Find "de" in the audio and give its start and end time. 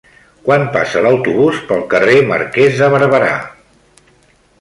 2.81-2.89